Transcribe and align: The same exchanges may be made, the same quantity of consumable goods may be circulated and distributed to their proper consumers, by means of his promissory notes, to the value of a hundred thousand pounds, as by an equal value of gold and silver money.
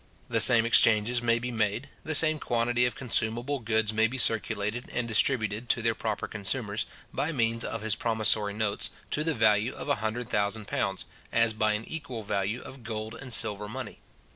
The 0.29 0.39
same 0.39 0.65
exchanges 0.65 1.21
may 1.21 1.37
be 1.37 1.51
made, 1.51 1.87
the 2.03 2.15
same 2.15 2.39
quantity 2.39 2.87
of 2.87 2.95
consumable 2.95 3.59
goods 3.59 3.93
may 3.93 4.07
be 4.07 4.17
circulated 4.17 4.89
and 4.91 5.07
distributed 5.07 5.69
to 5.69 5.83
their 5.83 5.93
proper 5.93 6.27
consumers, 6.27 6.87
by 7.13 7.31
means 7.31 7.63
of 7.63 7.83
his 7.83 7.93
promissory 7.95 8.55
notes, 8.55 8.89
to 9.11 9.23
the 9.23 9.35
value 9.35 9.73
of 9.75 9.89
a 9.89 9.95
hundred 10.01 10.27
thousand 10.27 10.67
pounds, 10.67 11.05
as 11.31 11.53
by 11.53 11.73
an 11.73 11.85
equal 11.85 12.23
value 12.23 12.61
of 12.61 12.81
gold 12.83 13.13
and 13.13 13.31
silver 13.31 13.69
money. 13.69 13.99